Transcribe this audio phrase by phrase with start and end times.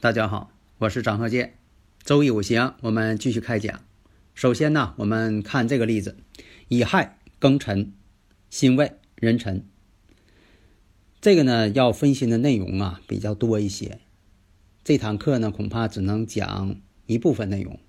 [0.00, 1.54] 大家好，我是张鹤剑。
[2.04, 3.80] 周易五行，我们继续开讲。
[4.32, 6.16] 首先呢，我们看这个例子：
[6.68, 7.92] 乙亥、庚辰、
[8.48, 9.66] 辛未、壬辰。
[11.20, 13.98] 这个呢，要分析的内容啊比较多一些。
[14.84, 16.76] 这堂课呢，恐怕只能讲
[17.06, 17.80] 一部分内容，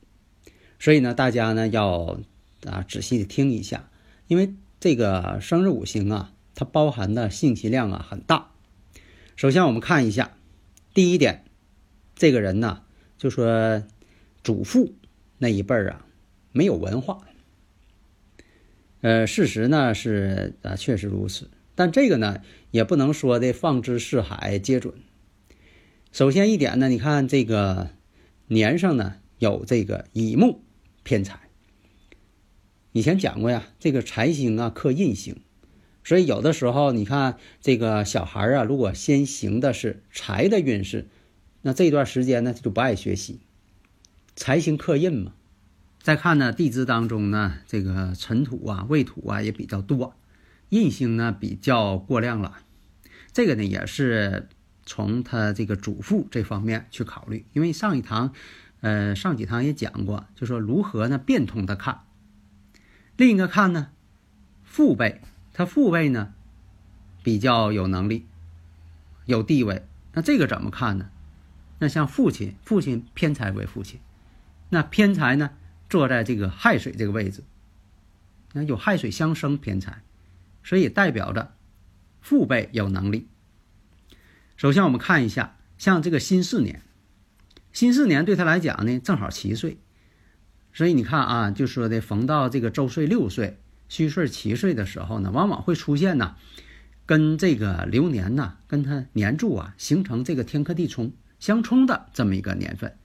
[0.79, 2.19] 所以呢，大家呢要
[2.65, 3.87] 啊仔细的听一下，
[4.25, 8.49] 因为这个生日五行啊，它包含的信息量啊很大。
[9.35, 10.35] 首先，我们看一下
[10.95, 11.45] 第一点。
[12.19, 12.81] 这个人呢，
[13.17, 13.81] 就说
[14.43, 14.93] 祖父
[15.37, 16.05] 那一辈儿啊，
[16.51, 17.25] 没有文化。
[18.99, 21.49] 呃，事实呢是啊，确实如此。
[21.75, 24.95] 但这个呢，也不能说的放之四海皆准。
[26.11, 27.91] 首先一点呢，你看这个
[28.47, 30.61] 年上呢有这个乙木
[31.03, 31.39] 偏财。
[32.91, 35.37] 以前讲过呀，这个财星啊克印星，
[36.03, 41.07] 所以有的时候你看这个小孩啊，如果先行的是财的运势。
[41.61, 43.39] 那这段时间呢，他就不爱学习，
[44.35, 45.33] 财星克印嘛。
[46.01, 50.15] 再看呢，地支当中呢，这个辰土啊、未土啊也比较多，
[50.69, 52.59] 印星呢比较过量了。
[53.33, 54.47] 这个呢也是
[54.85, 58.33] 从他这个祖父这方面去考虑，因为上一堂，
[58.79, 61.99] 呃，上几堂也讲过，就说如何呢变通的看。
[63.17, 63.89] 另一个看呢，
[64.63, 65.19] 父辈，
[65.51, 66.33] 他父辈呢
[67.21, 68.25] 比较有能力、
[69.25, 71.09] 有地位，那这个怎么看呢？
[71.79, 73.99] 那像父亲，父亲偏财为父亲，
[74.69, 75.51] 那偏财呢，
[75.89, 77.43] 坐在这个亥水这个位置，
[78.51, 80.01] 那有亥水相生偏财，
[80.61, 81.55] 所以代表着
[82.19, 83.27] 父辈有能力。
[84.57, 86.81] 首先我们看一下，像这个辛巳年，
[87.71, 89.77] 辛巳年对他来讲呢，正好七岁，
[90.73, 93.57] 所以你看啊，就说的逢到这个周岁六岁、
[93.87, 96.35] 虚岁七岁的时候呢，往往会出现呢，
[97.05, 101.13] 跟这个流年呐，跟他年柱啊，形成这个天克地冲。
[101.39, 102.97] 相冲的这么一个年份，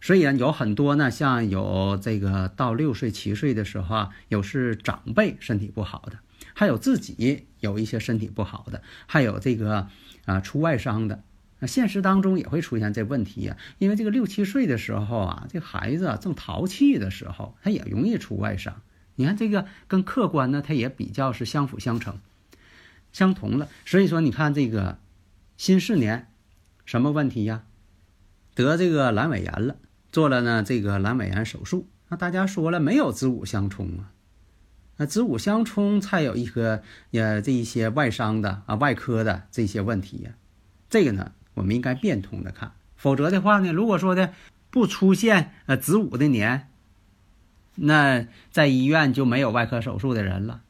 [0.00, 6.18] 所以啊，有很多呢，像有这个到六岁、七岁的时候啊，有是长辈身体不好的，
[6.52, 9.88] 还有自己有一些身体不好的，还有这个
[10.26, 11.22] 啊出外伤的。
[11.58, 18.82] 那现实当中也会出现这问题呀，因为这个六七岁的时候啊，这孩子啊正淘气的时候，他也容易出外伤。
[19.14, 22.18] 你看这个跟客观呢，它也比较是相辅相成、
[23.12, 23.68] 相同了。
[23.86, 24.98] 所以说，你看这个
[25.56, 26.28] 辛巳年。
[26.84, 27.64] 什么问题呀？
[28.54, 29.76] 得这个阑尾炎了，
[30.12, 31.88] 做了呢这个阑尾炎手术。
[32.08, 34.12] 那大家说了，没有子午相冲啊？
[34.96, 40.30] 那子午相冲才有一个呃这一些外伤的啊外科的这些问题呀。
[40.88, 42.72] 这个呢，我们应该变通的看。
[42.96, 44.32] 否则的话呢，如果说的
[44.70, 46.68] 不出现呃子午的年，
[47.74, 50.62] 那在医院就没有外科手术的人了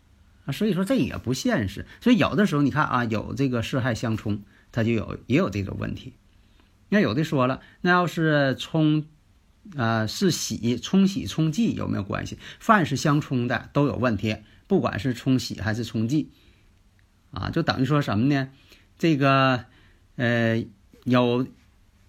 [0.46, 0.52] 啊。
[0.52, 1.84] 所以说这也不现实。
[2.00, 4.40] 所以有的时候你看啊，有这个四害相冲。
[4.74, 6.14] 他就有也有这个问题，
[6.88, 9.04] 那有的说了，那要是冲，
[9.76, 12.36] 啊是喜冲喜冲忌有没有关系？
[12.58, 16.32] 凡是相冲的都有问题，不管是冲喜还是冲忌，
[17.30, 18.48] 啊，就等于说什么呢？
[18.98, 19.66] 这个
[20.16, 20.64] 呃
[21.04, 21.46] 有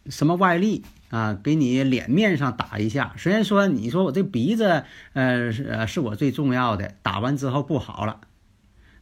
[0.08, 3.14] 什么外力啊，给你脸面上打一下。
[3.16, 8.22] 虽然说你说我这鼻子呃是是我最重要的，打完之后不好了，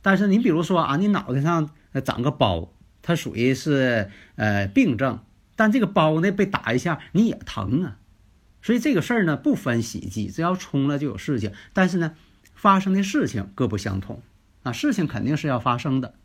[0.02, 1.70] 但是你比如说啊，你脑袋上
[2.04, 2.73] 长个包。
[3.04, 5.20] 它属于是呃病症，
[5.56, 8.00] 但这个包呢被打一下你也疼啊，
[8.64, 11.52] 所以这个事儿呢不分喜忌，只要冲了就有事情。
[11.74, 12.16] 但是呢，
[12.56, 14.24] 发生的事情各不相同
[14.64, 16.16] 啊，事情肯定是要发生的。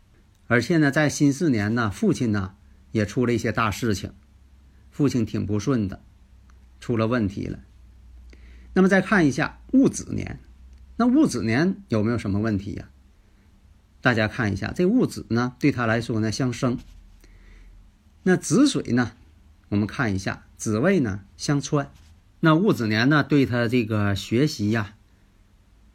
[0.47, 2.55] 而且呢，在辛巳年呢，父亲呢
[2.91, 4.13] 也出了一些大事情，
[4.89, 6.01] 父亲挺不顺的，
[6.79, 7.59] 出了问题了。
[8.73, 10.39] 那么再看一下戊子年，
[10.95, 12.89] 那戊子年有没有什么问题呀？
[14.01, 16.77] 大家看一下，这戊子呢，对他来说呢相生。
[18.23, 19.11] 那子水呢，
[19.69, 21.91] 我们看一下，子未呢相穿。
[22.39, 24.95] 那戊子年呢，对他这个学习呀，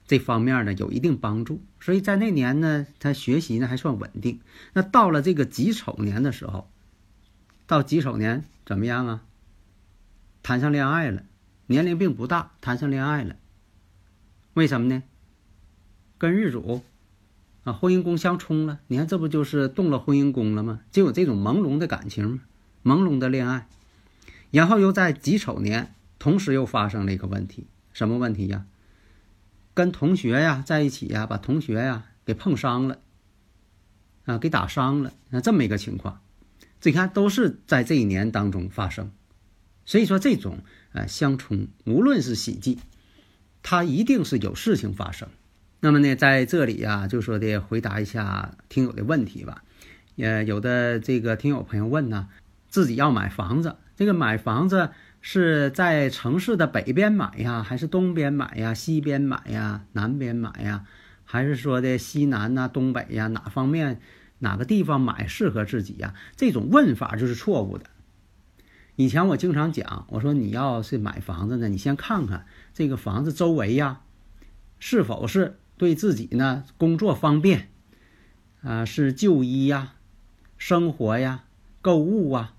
[0.07, 1.63] 这方面呢有一定帮助。
[1.81, 4.41] 所以在那年呢，他学习呢还算稳定。
[4.75, 6.71] 那到了这个己丑年的时候，
[7.67, 9.23] 到己丑年怎么样啊？
[10.43, 11.23] 谈上恋爱了，
[11.67, 13.37] 年龄并不大，谈上恋爱了。
[14.53, 15.03] 为什么呢？
[16.19, 16.83] 跟日主
[17.65, 20.81] 啊婚姻宫相冲了，你看这不就是动了婚姻宫了吗？
[20.93, 22.41] 就有这种朦胧的感情吗？
[22.85, 23.67] 朦胧的恋爱，
[24.51, 28.67] 然后又在己丑年，同时又发生了一个问题，什么问题呀？
[29.73, 33.01] 跟同学呀在一起呀，把同学呀给碰伤了，
[34.25, 36.21] 啊，给打伤了，那这么一个情况，
[36.81, 39.11] 这你看都是在这一年当中发生，
[39.87, 40.59] 所以说这种
[40.93, 42.79] 呃相冲，无论是喜忌。
[43.67, 45.31] 他一定是有事情发生，
[45.85, 49.63] 那么呢，在这里呀，就说的回答一下听友的问题吧。
[50.17, 52.31] 呃，有的这个听友朋友问呢，
[52.69, 54.89] 自己要买房子，这个买房子
[55.21, 60.87] 是在城市的北边买呀，还是东边买呀，西边买呀，南边买呀，
[61.23, 64.01] 还是说的西南呐、东北呀，哪方面
[64.39, 66.15] 哪个地方买适合自己呀？
[66.35, 67.85] 这种问法就是错误的。
[68.97, 74.01] 以前我经常讲，我说你要是买房子呢，你先看看这个房子周围呀，
[74.79, 77.69] 是否是对自己呢工作方便，
[78.63, 79.97] 啊，是就医呀、
[80.57, 81.45] 生活呀、
[81.83, 82.55] 购物啊、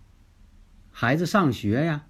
[0.92, 2.06] 孩子上学呀，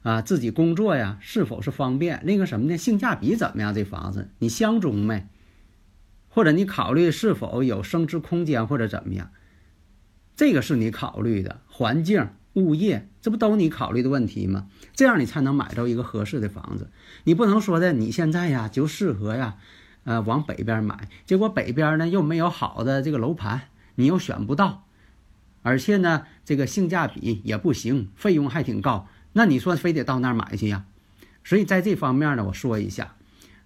[0.00, 2.22] 啊，自己工作呀，是否是方便？
[2.24, 2.78] 另一个什么呢？
[2.78, 3.74] 性价比怎么样？
[3.74, 5.26] 这房子你相中没？
[6.30, 9.32] 或者你考虑是否有升值空间或者怎么样？
[10.34, 12.30] 这个是你考虑的环境。
[12.54, 14.68] 物业，这不都你考虑的问题吗？
[14.94, 16.88] 这样你才能买到一个合适的房子。
[17.24, 19.56] 你不能说的，你现在呀就适合呀，
[20.04, 23.62] 呃，往北边买，结果北边呢又没有好的这个楼盘，
[23.96, 24.86] 你又选不到，
[25.62, 29.08] 而且呢这个性价比也不行，费用还挺高。
[29.32, 30.84] 那你说非得到那儿买去呀？
[31.42, 33.16] 所以在这方面呢，我说一下，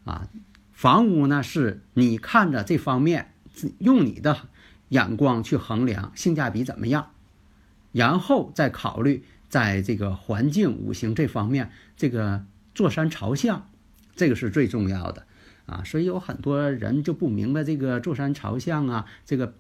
[0.05, 0.29] 啊，
[0.73, 3.35] 房屋呢是你看着这方面，
[3.79, 4.49] 用你的
[4.89, 7.11] 眼光去衡量性价比怎么样。
[7.93, 12.45] 然后再考虑在这个环境、五行这方面，这个
[12.75, 13.69] 坐山朝向，
[14.15, 15.27] 这个是最重要的
[15.69, 15.85] 啊。
[15.85, 19.55] 所以有很多人就不明白这个坐山朝向啊，这个，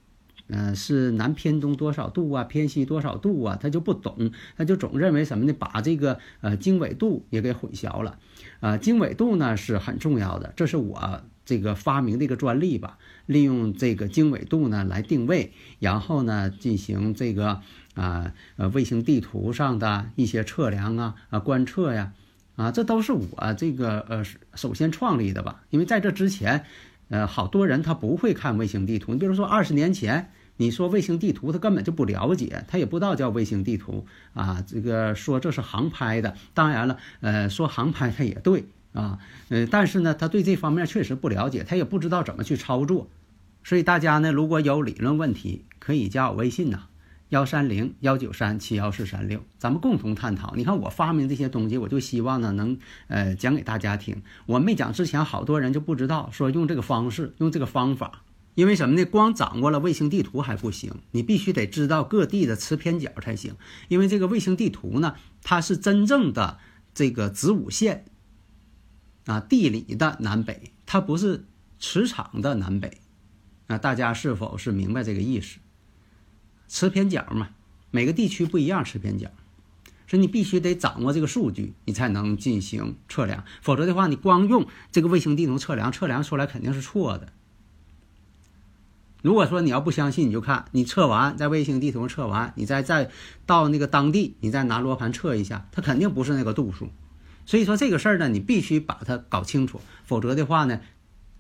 [0.48, 5.52] 嗯，是南偏东多少度啊，偏西多少度啊，他就不懂，他就总认为什么呢？
[5.56, 8.18] 把这个呃经纬度也给混淆了
[8.58, 8.76] 啊。
[8.76, 12.98] 经纬度呢是很重要的，这是我这个发明的一个专利吧。
[13.26, 17.60] 利用这个经纬度呢来定位，然后呢进行这个。
[17.94, 22.12] 啊，呃，卫星地图上的一些测量啊，啊，观测呀，
[22.58, 24.24] 啊这都是我这个呃
[24.54, 25.62] 首先创立的吧。
[25.70, 26.64] 因为在这之前，
[27.08, 29.12] 呃，好多人他不会看卫星地图。
[29.12, 34.62] 你比如说二十年前，你说卫星地图，他根本就不了解，他也不知道叫卫星地图啊。
[34.66, 39.20] 这个说这是航拍的，当然了，呃，说航拍他也对啊，
[39.50, 43.08] 呃，但是呢，他对这方面确实不了解，他也不知道怎么去操作。
[43.62, 46.86] 所以大家呢，如果有理论问题，可以加我微信呐。
[47.30, 50.54] 幺三零幺九三七幺四三六，咱们共同探讨。
[50.56, 52.78] 你看我发明这些东西，我就希望呢能
[53.08, 54.22] 呃讲给大家听。
[54.46, 58.22] 我没讲之前，好多人就不知道说用这个方式，用这个方法。
[58.54, 59.04] 因为什么呢？
[59.04, 63.54] 光掌握了卫星地图还不行，你必须得知道各地的磁偏角才行。
[63.86, 66.58] 因为这个卫星地图呢，它是真正的
[66.92, 68.06] 这个子午线
[69.26, 71.44] 啊，地理的南北，它不是
[71.78, 72.98] 磁场的南北
[73.68, 73.78] 啊。
[73.78, 75.58] 大家是否是明白这个意思？
[76.68, 77.48] 磁偏角嘛，
[77.90, 79.30] 每个地区不一样，磁偏角，
[80.06, 83.42] 所以你必须得掌握这个数据，你才能进行测量。
[83.62, 87.32] 否则的话，你光用这个卫星地图测量，测量出来肯定是错的。
[89.20, 93.10] 如果说你要不相信，你就看你测完，在卫星地图上测完，你再再
[93.46, 96.90] 到那个当地，你再拿罗盘测一下，它肯定不是那个度数。
[97.46, 100.80] 所以说这个事儿呢，你必须把它搞清楚，否则的话呢，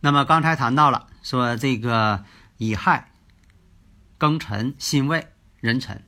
[0.00, 2.24] 那么刚才谈到了说这个
[2.56, 3.12] 乙亥。
[4.18, 5.28] 庚辰、辛未、
[5.60, 6.02] 壬辰。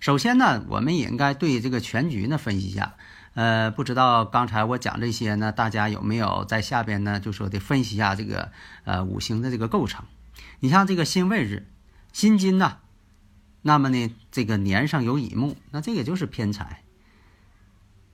[0.00, 2.94] 首先呢，我们也应该对这个全局呢分析一下。
[3.34, 8.50] 呃，不知道刚才我讲这些呢，大家有没有在下边呢就说得分析一下这个
[8.84, 10.04] 呃五行的这个构成？
[10.60, 11.66] 你像这个辛未日，
[12.12, 12.78] 辛金呢，
[13.62, 16.82] 那么呢这个年上有乙木，那这个就是偏财。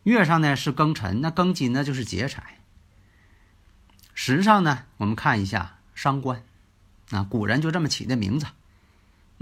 [0.02, 2.58] 月上呢是庚辰，那庚金呢就是劫财。
[4.14, 6.42] 时上呢，我们看一下伤官，
[7.10, 8.46] 啊，古人就这么起的名字。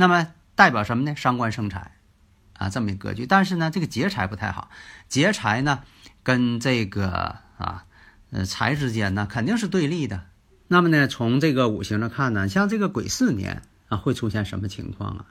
[0.00, 1.14] 那么代表什么呢？
[1.14, 1.95] 伤官生财，
[2.54, 3.26] 啊，这么一格局。
[3.26, 4.71] 但是呢，这个劫财不太好。
[5.11, 5.83] 劫财呢，
[6.23, 7.85] 跟这个啊，
[8.30, 10.23] 呃，财之间呢，肯定是对立的。
[10.69, 15.26] 那么呢，从这个五行上看呢，像这个癸巳年啊，会出现什么情况啊？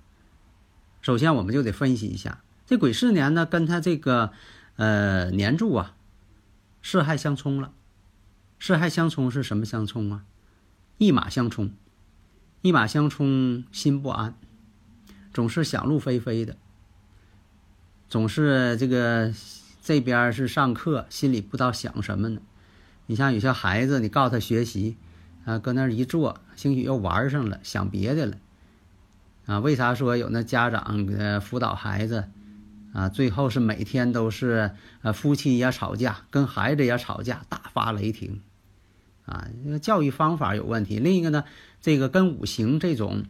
[1.01, 4.33] 首先，我们就得分析一下这癸巳年呢，跟他这个
[4.75, 5.95] 呃年柱啊，
[6.83, 7.71] 四害相冲了。
[8.59, 10.25] 四害相冲是什么相冲啊？
[10.99, 11.71] 一马相冲，
[12.61, 14.35] 一马相冲，心不安。
[15.33, 16.57] 总是想入非非的，
[18.07, 19.33] 总是这个
[19.81, 22.41] 这边是上课，心里不知道想什么呢。
[23.05, 24.97] 你像有些孩子，你告诉他学习，
[25.45, 28.37] 啊，搁那儿一坐，兴许又玩上了，想别的了。
[29.45, 32.25] 啊，为啥说有那家长呃辅导孩子，
[32.93, 34.71] 啊，最后是每天都是
[35.01, 38.41] 呃夫妻也吵架，跟孩子也吵架，大发雷霆。
[39.25, 40.99] 啊，这个教育方法有问题。
[40.99, 41.43] 另一个呢，
[41.81, 43.25] 这个跟五行这种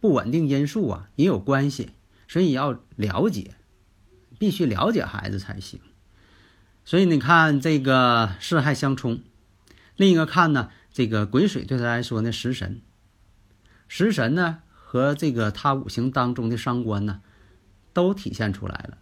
[0.00, 1.90] 不稳定因素啊也有关系，
[2.26, 3.54] 所以要了解，
[4.38, 5.80] 必须了解孩子才行。
[6.84, 9.20] 所以你看这个四害相冲，
[9.96, 12.80] 另一个看呢，这个癸水对他来说呢，食神，
[13.88, 17.20] 食神呢和这个他五行当中的伤官呢，
[17.92, 18.98] 都体现出来了，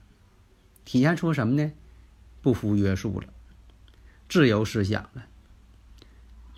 [0.85, 1.73] 体现出什么呢？
[2.43, 3.27] 不服约束了，
[4.29, 5.27] 自由思想了。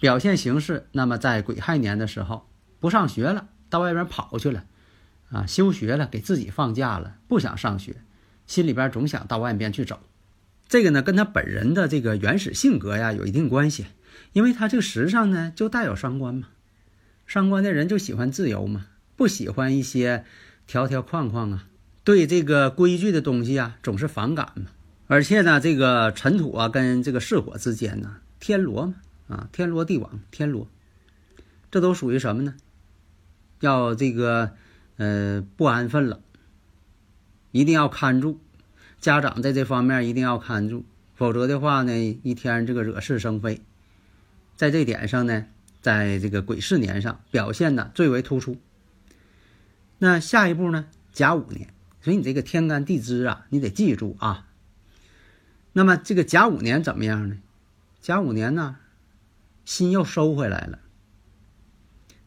[0.01, 4.65] 表现形式，那么在癸亥年的时候，不上学了，到外边跑去了，
[5.31, 7.97] 啊，休学了，给自己放假了，不想上学，
[8.47, 10.01] 心里边总想到外边去走。
[10.69, 13.87] 这个呢，跟他本人的这个原始性格呀有一定关系，
[14.33, 16.49] 因为他这个时上呢就带有伤官嘛，
[17.27, 20.25] 伤官的人就喜欢自由嘛，不喜欢一些
[20.67, 21.67] 条条框框啊，
[22.05, 24.67] 对这个规矩的东西啊总是反感嘛。
[25.07, 28.95] 而且呢，这个尘土啊跟这个巳火之间呢，天罗嘛，
[29.29, 30.69] 啊，天罗地网，天罗，
[31.71, 32.55] 这都属于什么呢？
[33.61, 34.53] 要这个
[34.97, 36.21] 呃不安分了，
[37.51, 38.41] 一定要看住。
[39.01, 40.85] 家长在这方面一定要看住，
[41.15, 43.63] 否则的话呢，一天这个惹是生非。
[44.57, 45.47] 在这点上呢，
[45.81, 48.57] 在这个癸巳年上表现的最为突出。
[49.99, 54.47] 那下一步呢，甲午年，所以你这个天干地支啊，你得记住啊。
[55.73, 57.39] 那么这个甲午年怎么样呢？
[58.01, 58.77] 甲午年呢，
[59.65, 60.81] 心又收回来了。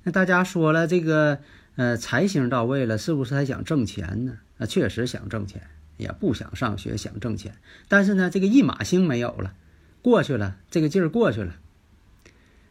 [0.04, 1.40] 那大家说了，这个
[1.76, 4.38] 呃财星到位了，是不是还想挣钱呢？
[4.58, 5.62] 啊，确实想挣钱。
[5.98, 7.54] 也不想上学，想挣钱，
[7.88, 9.54] 但是呢，这个一马星没有了，
[10.02, 11.58] 过去了，这个劲儿过去了，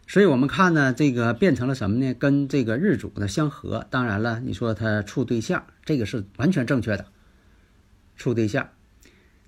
[0.08, 2.12] 所以我们看呢，这个变成了什么呢？
[2.12, 3.87] 跟这个日主呢相合。
[3.88, 7.06] 当然了，你说他处对象，这个是完全正确的，
[8.16, 8.70] 处对象。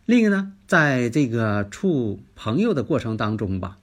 [0.07, 3.79] 另一个呢，在这个处朋友的过程当中吧，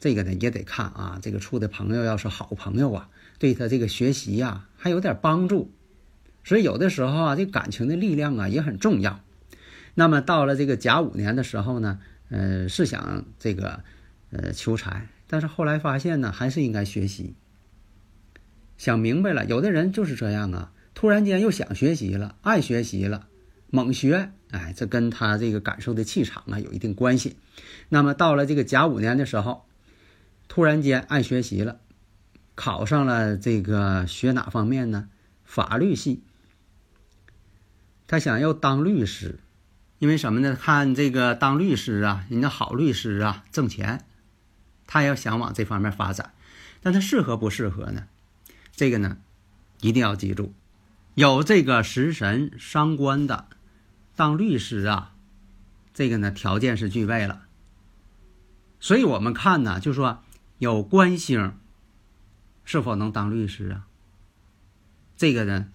[0.00, 3.10] 这个呢也得看啊，这个处的朋友要是好朋友啊，
[3.42, 5.72] 对他这个学习呀还有点帮助。
[6.44, 9.18] 所以有的时候啊，这感情的力量啊也很重要。
[9.94, 11.98] 那么到了这个甲午年的时候呢，
[12.30, 13.82] 呃，是想这个，
[14.30, 17.34] 呃，求财，但是后来发现呢，还是应该学习。
[18.78, 23.26] 想明白了，有的人就是这样啊，突然间又想学习了，爱学习了，
[23.70, 27.34] 猛学，哎，这跟他这个感受的气场啊有一定关系。
[27.88, 29.64] 那么到了这个甲午年的时候，
[30.46, 31.80] 突然间爱学习了，
[32.54, 35.08] 考上了这个学哪方面呢？
[35.44, 36.22] 法律系，
[38.06, 39.38] 他想要当律师。
[39.98, 40.56] 因为什么呢？
[40.60, 44.04] 看这个当律师啊，人家好律师啊，挣钱，
[44.88, 46.34] 他要想往这方面发展，
[46.80, 48.08] 但他适合不适合呢？
[48.72, 49.18] 这个呢，
[49.80, 50.54] 一定要记住，
[51.14, 53.46] 有这个食神伤官的
[54.16, 55.14] 当律师啊，
[55.94, 57.42] 这个呢条件是具备了。
[58.80, 60.24] 所以我们看呢，就说
[60.58, 61.54] 有官星
[62.72, 63.84] 是否能当律师啊？
[65.14, 65.66] 这个呢？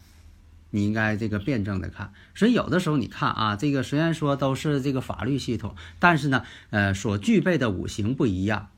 [0.71, 8.69] 你应该这个辩证的看，所以有的时候你看啊，这个虽然说都是这个法律系统，但是呢，呃，所具备的五行不一样，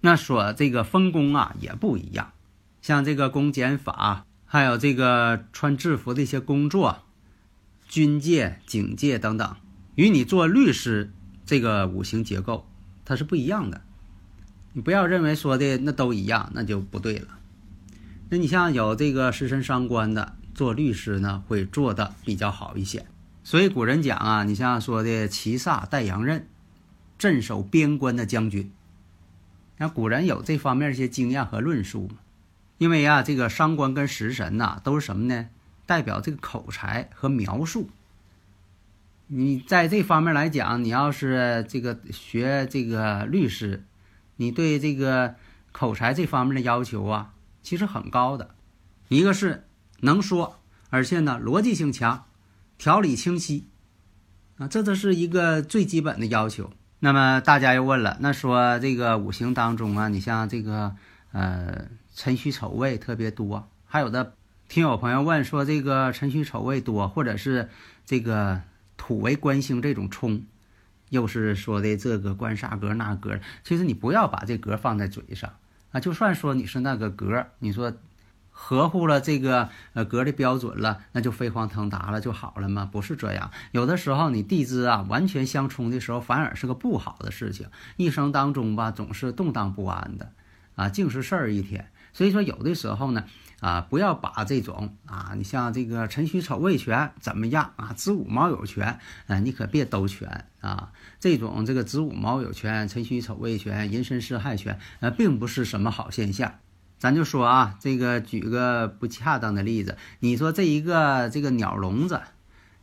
[0.00, 2.32] 那所这个分工啊也不一样。
[2.80, 7.04] 像这个公检法，还有这个穿制服的一些工作，
[7.88, 9.56] 军界、警界等等，
[9.94, 11.12] 与你做律师
[11.46, 12.66] 这个五行结构
[13.04, 13.82] 它是不一样的。
[14.72, 17.38] 你不要认为说的那都一样，那就不对了。
[18.32, 20.36] 那你像有这个食神伤官的。
[20.54, 23.06] 做律师呢，会做的比较好一些。
[23.42, 26.46] 所以古人讲啊，你像说的骑煞带阳刃，
[27.18, 28.70] 镇守边关的将军，
[29.78, 32.16] 那古人有这方面一些经验和论述嘛。
[32.76, 35.48] 因为啊，这个伤官跟食神呐，都是什么呢？
[35.86, 37.88] 代表这个口才和描述。
[39.28, 43.84] 你在这方面来讲，你要是这个学这个律师，
[44.36, 45.34] 你对这个
[45.72, 47.32] 口才这方面的要求啊，
[47.62, 48.54] 其实很高的。
[49.08, 49.64] 一个是。
[50.04, 50.58] 能说，
[50.90, 52.24] 而且呢，逻辑性强，
[52.76, 53.68] 条理清晰，
[54.58, 56.72] 啊，这都是一个最基本的要求。
[56.98, 60.96] 那么大家又问了，那说这个五行当中啊，你像这个
[61.30, 64.34] 呃辰戌丑未特别多，还有的
[64.68, 67.70] 听友朋友问说这个辰戌丑未多，或者是
[68.04, 68.60] 这个
[68.96, 70.44] 土为官星这种冲，
[71.10, 75.54] 又是说的这个官煞格那格，其实你不要把这格放在嘴上
[75.92, 77.92] 啊，就算说你是那个格，你说。
[78.54, 82.86] 合乎了这个呃格的标准了，那就飞黄腾达了就好了吗？
[82.92, 87.68] 不是这样，有的时候你地支啊完全相冲的时候，反而是个不好的事情。
[87.96, 90.32] 一生当中吧，总是动荡不安的，
[90.76, 91.90] 啊，净是事儿一天。
[92.12, 93.24] 所以说，有的时候呢，
[93.60, 100.92] 啊，不要把这种啊，你像这个辰戌丑未全怎么样啊，子午卯酉全，啊，你可别都全啊。
[101.18, 106.54] 这种这个子午卯酉全，辰戌丑未全，寅申巳亥全，呃，并不是什么好现象。
[106.98, 112.20] 咱就说啊，这个举个不恰当的例子，你说这一个这个鸟笼子，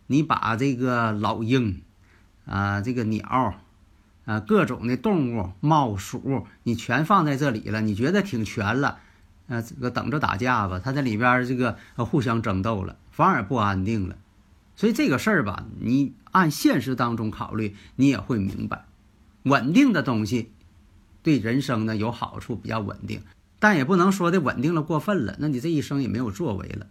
[0.08, 1.84] 你把这个老鹰，
[2.46, 3.62] 啊，这个鸟，
[4.26, 9.00] 啊，各种的动物、猫鼠，你全放在这里了，你觉得挺全了，
[9.50, 14.16] 啊，这个等着打架吧，他在里边这个互相争斗了，反而不安定了。
[14.76, 18.86] 所以这个事儿吧，你按现实当中考虑，你也会明白，
[19.44, 20.54] 稳定的东西
[21.22, 23.22] 对人生呢有好处，比较稳定。
[23.60, 26.88] 但也不能说的稳定了过分了，那你这一生也没有作为了，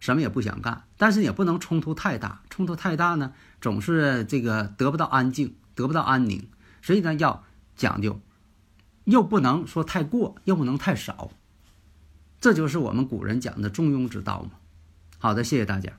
[0.00, 0.84] 什么也不想干。
[0.98, 6.46] 但是也不能冲突太大，冲突太大呢，总是这个得不到安静，得不到安宁。
[6.82, 7.42] 所以呢，要
[7.74, 8.20] 讲究，
[9.04, 11.30] 又不能说太过，又不能太少。
[12.40, 14.50] 这就是我们古人讲的中庸之道嘛。
[15.18, 15.92] 好的，谢谢大家。